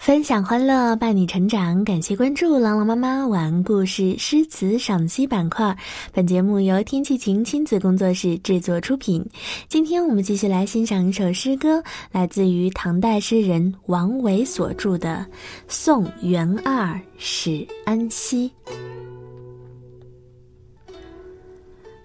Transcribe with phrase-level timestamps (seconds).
[0.00, 1.84] 分享欢乐，伴你成长。
[1.84, 5.76] 感谢关注“朗朗妈妈晚安故事诗词赏析”板块。
[6.10, 9.22] 本节目由天气晴亲子工作室制作出品。
[9.68, 11.82] 今天我们继续来欣赏一首诗歌，
[12.12, 15.26] 来自于唐代诗人王维所著的
[15.68, 18.50] 《送元二使安西》。《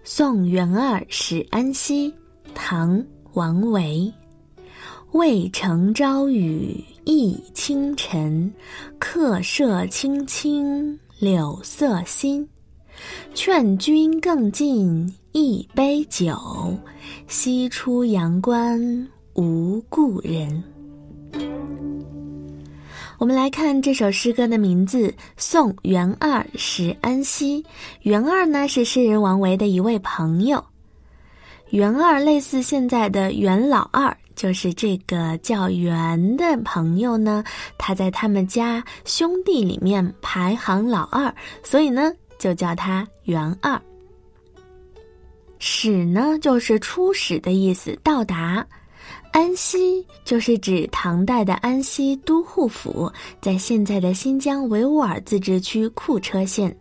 [0.03, 2.11] 送元二使安西》，
[2.53, 2.99] 唐·
[3.35, 4.13] 王维。
[5.13, 8.51] 渭城朝雨浥轻尘，
[8.97, 12.47] 客舍青青柳色新。
[13.35, 16.35] 劝君更尽一杯酒，
[17.27, 20.63] 西出阳关无故人。
[23.19, 27.61] 我们来看这首诗歌的名字《送元二使安西》。
[28.01, 30.63] 元二呢是诗人王维的一位朋友，
[31.69, 34.17] 元二类似现在的元老二。
[34.35, 37.43] 就是这个叫元的朋友呢，
[37.77, 43.81] 他在他们家兄弟里面排行老二，所以呢就叫他元二。
[45.57, 48.65] 使呢就是出使的意思，到达。
[49.31, 53.11] 安西就是指唐代的安西都护府，
[53.41, 56.75] 在现在的新疆维吾尔自治区库车县。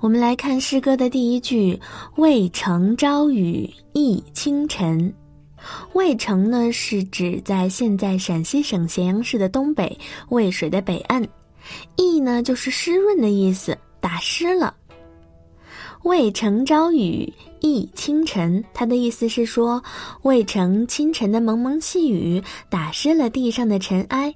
[0.00, 1.78] 我们来看诗歌的第一句
[2.16, 5.12] ：“渭城朝雨浥轻尘。”
[5.92, 9.98] 渭城呢，是指在现在陕西省咸阳市的东北，
[10.30, 11.26] 渭水的北岸。
[11.96, 14.74] 浥呢，就是湿润的意思，打湿了。
[16.02, 19.80] 渭城朝雨浥轻尘，它的意思是说，
[20.22, 24.34] 渭城清晨的蒙蒙细雨打湿了地上的尘埃。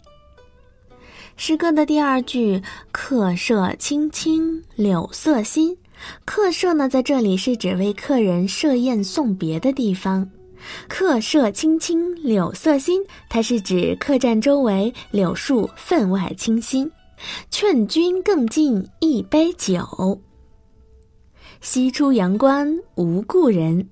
[1.36, 5.76] 诗歌的第二句，客舍青青柳色新，
[6.24, 10.30] 客舍呢，在这里是指为客人设宴送别的地方。
[10.88, 16.90] 客舍青青柳色新，它是指客栈周围柳树分外清新。
[17.50, 20.20] 劝君更尽一杯酒，
[21.62, 23.88] 西出阳关无故人，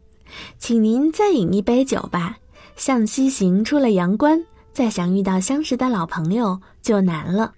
[0.59, 2.37] 请您再饮一杯酒吧。
[2.77, 7.54] 向西行出了阳关，再想遇到相识的老朋友就难了。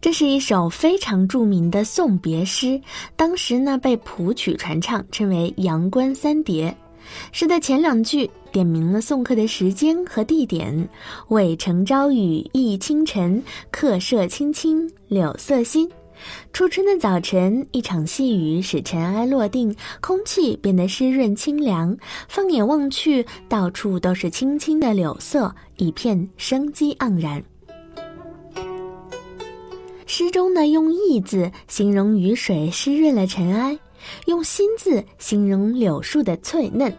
[0.00, 2.80] 这是一首非常著名的送别诗，
[3.16, 6.70] 当时呢被谱曲传唱，称为《阳关三叠》。
[7.32, 10.88] 诗的前两句点明了送客的时间和地点：
[11.28, 13.42] 渭城朝雨浥轻尘，
[13.72, 15.90] 客舍青青柳色新。
[16.52, 21.96] 初春的早晨，一场细雨使尘埃落定，空气变得湿润清凉。
[22.28, 27.42] 放眼望去，到处都是青青的柳色，一片生机盎然。
[30.10, 33.78] 诗中呢，用“意”字形容雨水湿润了尘埃，
[34.24, 36.90] 用“心”字形容柳树的翠嫩，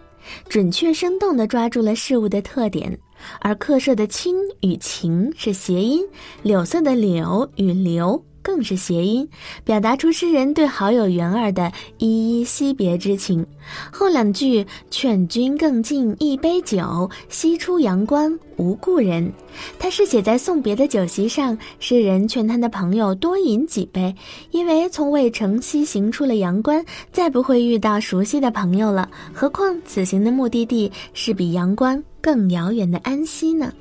[0.48, 2.96] 准确生动地抓住了事物的特点。
[3.42, 6.06] 而客舍的“青”与“情”是谐音，
[6.44, 8.24] 柳色的“柳”与“流”。
[8.42, 9.28] 更是谐音，
[9.64, 13.46] 表达出诗人对好友元二的依依惜别之情。
[13.92, 19.32] 后两句“劝君更尽一杯酒，西出阳关无故人”，
[19.78, 21.58] 他是写在送别的酒席上。
[21.80, 24.16] 诗人劝他的朋友多饮几杯，
[24.52, 29.10] 因为从渭城西行出了阳关，再不会遇到熟悉的朋友了。
[29.34, 33.72] 何况此行的目的地是比阳关更遥远的安西呢？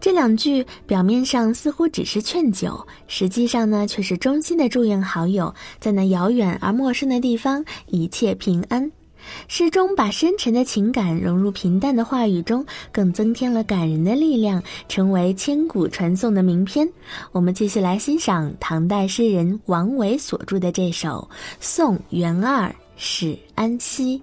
[0.00, 8.90] 这两句表面上似乎只是劝酒，实际上呢，却是衷心的祝愿好友在那遥远而陌生的地方一切平安。
[9.46, 16.88] 诗中把深沉的情感融入平淡的话语中，更增添了感人的力量，成为千古传颂的名篇。
[17.32, 21.28] 我们继续来欣赏唐代诗人王维所著的这首
[21.60, 24.22] 《送元二使安西》。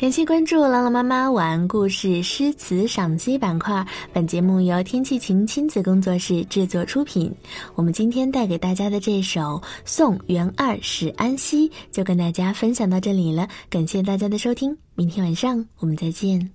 [0.00, 3.86] 感谢关注朗朗妈妈晚安故事诗词赏析板块。
[4.14, 7.30] 本节目由天气晴亲子工作室制作出品。
[7.74, 9.40] 我们今天带给大家的这首
[9.84, 13.46] 《送元二使安西》就跟大家分享到这里了。
[13.68, 16.50] 感谢大家的收听，明天晚上我们再见。